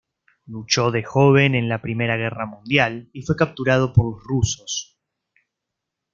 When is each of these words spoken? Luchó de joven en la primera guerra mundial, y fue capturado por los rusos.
Luchó 0.47 0.89
de 0.89 1.03
joven 1.03 1.53
en 1.53 1.69
la 1.69 1.79
primera 1.79 2.17
guerra 2.17 2.47
mundial, 2.47 3.11
y 3.13 3.21
fue 3.21 3.35
capturado 3.35 3.93
por 3.93 4.11
los 4.15 4.23
rusos. 4.23 4.97